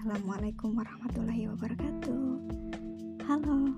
Assalamualaikum 0.00 0.80
warahmatullahi 0.80 1.44
wabarakatuh. 1.52 2.24
Halo, 3.28 3.68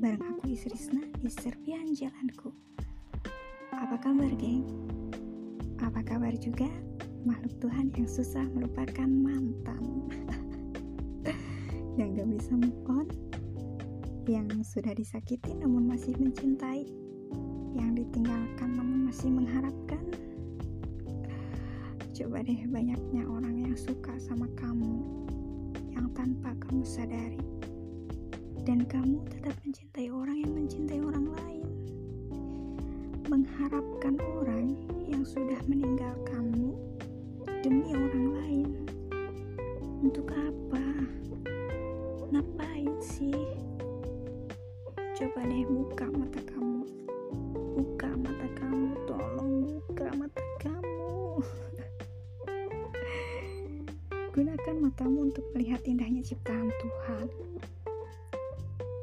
bareng 0.00 0.24
aku 0.32 0.56
Isrisna 0.56 1.04
di 1.20 1.28
Serpian 1.28 1.92
Jalanku. 1.92 2.48
Apa 3.68 4.00
kabar 4.00 4.32
geng? 4.40 4.64
Apa 5.84 6.00
kabar 6.00 6.32
juga 6.40 6.64
makhluk 7.28 7.60
Tuhan 7.60 7.92
yang 7.92 8.08
susah 8.08 8.40
melupakan 8.56 9.04
mantan? 9.04 10.08
Yang 12.00 12.08
gak 12.24 12.28
bisa 12.40 12.52
move 12.56 12.80
on? 12.88 13.08
Yang 14.24 14.64
sudah 14.64 14.96
disakiti 14.96 15.60
namun 15.60 15.84
masih 15.84 16.16
mencintai? 16.16 16.88
Yang 17.76 18.08
ditinggalkan 18.08 18.80
namun 18.80 19.12
masih 19.12 19.28
mengharapkan? 19.28 20.08
Coba 22.16 22.40
deh 22.48 22.64
banyaknya 22.64 23.28
orang 23.28 23.60
yang 23.60 23.76
suka 23.76 24.16
sama 24.16 24.48
kamu 24.56 25.20
yang 26.00 26.16
tanpa 26.16 26.56
kamu 26.64 26.80
sadari. 26.80 27.44
Dan 28.64 28.88
kamu 28.88 29.20
tetap 29.28 29.52
mencintai 29.60 30.08
orang 30.08 30.40
yang 30.40 30.52
mencintai 30.56 30.96
orang 31.04 31.28
lain. 31.28 31.68
Mengharapkan 33.28 34.16
orang 34.40 34.80
yang 35.04 35.28
sudah 35.28 35.60
meninggal 35.68 36.16
kamu 36.24 36.72
demi 37.60 37.92
orang 37.92 38.26
lain. 38.32 38.68
Untuk 40.00 40.32
apa? 40.32 41.04
Ngapain 42.32 42.96
sih? 43.04 43.36
Coba 44.96 45.44
deh 45.52 45.68
buka 45.68 46.08
mata 46.16 46.39
Gunakan 54.40 54.88
matamu 54.88 55.28
untuk 55.28 55.44
melihat 55.52 55.84
indahnya 55.84 56.24
ciptaan 56.24 56.72
Tuhan. 56.80 57.28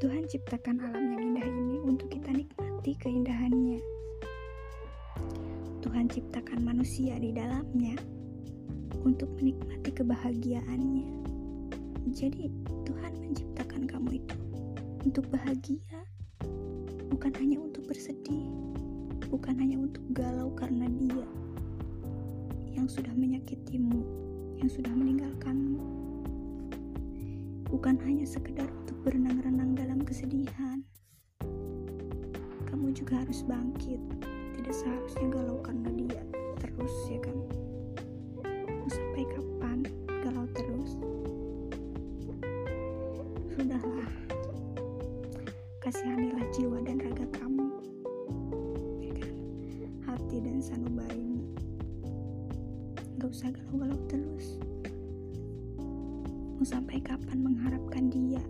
Tuhan 0.02 0.26
ciptakan 0.26 0.82
alam 0.82 1.14
yang 1.14 1.22
indah 1.30 1.46
ini 1.46 1.78
untuk 1.78 2.10
kita 2.10 2.34
nikmati 2.34 2.98
keindahannya. 2.98 3.78
Tuhan 5.86 6.10
ciptakan 6.10 6.66
manusia 6.66 7.22
di 7.22 7.30
dalamnya 7.38 8.02
untuk 9.06 9.30
menikmati 9.38 9.94
kebahagiaannya. 9.94 11.22
Jadi, 12.18 12.50
Tuhan 12.90 13.14
menciptakan 13.22 13.86
kamu 13.86 14.18
itu 14.18 14.38
untuk 15.06 15.30
bahagia, 15.30 16.02
bukan 17.14 17.38
hanya 17.38 17.62
untuk 17.62 17.86
bersedih, 17.86 18.50
bukan 19.30 19.54
hanya 19.62 19.86
untuk 19.86 20.02
galau 20.18 20.50
karena 20.58 20.90
dia 20.98 21.30
yang 22.74 22.90
sudah 22.90 23.14
menyakitimu 23.14 24.27
yang 24.58 24.70
sudah 24.74 24.90
meninggalkanmu. 24.90 25.82
Bukan 27.70 28.00
hanya 28.02 28.26
sekedar 28.26 28.66
untuk 28.66 28.98
berenang-renang 29.06 29.78
dalam 29.78 30.02
kesedihan. 30.02 30.82
Kamu 32.66 32.90
juga 32.96 33.22
harus 33.22 33.46
bangkit. 33.46 34.02
Tidak 34.58 34.74
seharusnya 34.74 35.28
galau 35.30 35.62
karena 35.62 35.94
dia 35.94 36.22
terus 36.58 36.96
ya 37.12 37.20
kan. 37.22 37.38
Mau 38.66 38.90
sampai 38.90 39.24
kapan 39.30 39.80
galau 40.26 40.48
terus? 40.58 40.92
Sudahlah. 43.54 44.10
Kasihanilah 45.86 46.46
jiwa 46.56 46.82
dan 46.82 46.98
raga 46.98 47.28
kamu. 47.38 47.68
Ya 49.06 49.12
kan? 49.22 49.34
Hati 50.08 50.38
dan 50.42 50.58
sanubarimu 50.64 51.57
gak 53.18 53.34
usah 53.34 53.50
galau-galau 53.50 53.98
terus. 54.06 54.62
Mau 56.58 56.62
sampai 56.62 57.02
kapan 57.02 57.42
mengharapkan 57.42 58.14
dia? 58.14 58.42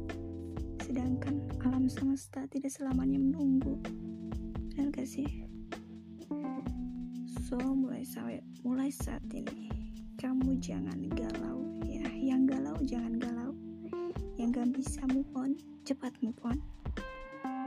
Sedangkan 0.84 1.40
alam 1.64 1.88
semesta 1.88 2.44
tidak 2.52 2.76
selamanya 2.76 3.16
menunggu. 3.16 3.80
Benar 4.76 4.92
gak 4.92 5.08
sih? 5.08 5.48
So 7.48 7.56
mulai 7.56 8.04
saat 8.04 8.44
mulai 8.68 8.92
saat 8.92 9.24
ini 9.32 9.72
kamu 10.20 10.60
jangan 10.60 11.00
galau 11.16 11.64
ya. 11.88 12.12
Yang 12.12 12.60
galau 12.60 12.78
jangan 12.84 13.14
galau. 13.24 13.52
Yang 14.36 14.50
gak 14.52 14.70
bisa 14.76 15.02
move 15.08 15.32
on 15.32 15.56
cepat 15.88 16.12
move 16.20 16.40
on. 16.44 16.60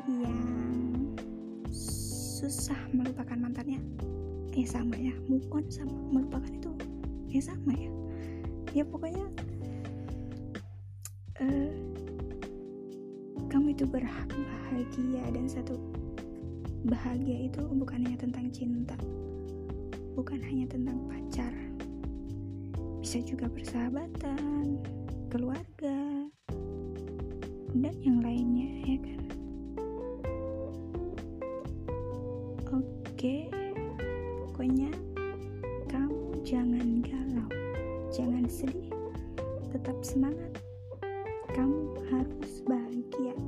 Yang 0.04 0.36
susah 1.72 2.80
melupakan 2.92 3.40
mantannya 3.40 3.80
eh 4.54 4.66
sama 4.66 4.98
ya. 4.98 5.14
Move 5.30 5.46
on 5.54 5.64
sama 5.70 5.94
melupakan 6.10 6.50
itu. 6.50 6.72
Ya 7.30 7.40
sama 7.42 7.72
ya. 7.74 7.90
Ya 8.74 8.82
pokoknya 8.86 9.26
uh, 11.42 11.74
kamu 13.50 13.74
itu 13.74 13.84
berhak 13.86 14.30
bahagia 14.30 15.22
dan 15.34 15.46
satu 15.50 15.78
bahagia 16.86 17.50
itu 17.50 17.62
bukan 17.74 18.06
hanya 18.06 18.18
tentang 18.18 18.46
cinta. 18.50 18.96
Bukan 20.14 20.42
hanya 20.42 20.66
tentang 20.70 20.98
pacar. 21.06 21.54
Bisa 23.00 23.22
juga 23.22 23.50
persahabatan 23.50 24.78
keluarga 25.30 26.26
dan 27.74 27.94
yang 28.02 28.18
lainnya 28.18 28.70
ya 28.86 28.98
kan? 28.98 29.22
Oke 32.70 33.59
pokoknya 34.60 34.92
Jangan 36.40 37.04
galau, 37.06 37.46
jangan 38.10 38.42
sedih, 38.50 38.90
tetap 39.70 39.94
semangat. 40.02 40.58
Kamu 41.54 41.94
harus 42.10 42.58
bahagia. 42.66 43.38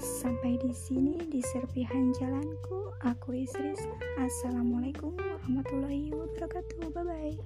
Sampai 0.00 0.56
di 0.64 0.72
sini 0.72 1.20
di 1.28 1.44
serpihan 1.44 2.08
jalanku, 2.16 2.96
aku 3.04 3.44
Isris. 3.44 3.84
Assalamualaikum 4.16 5.12
warahmatullahi 5.18 6.14
wabarakatuh. 6.14 6.88
Bye 6.94 7.04
bye. 7.04 7.36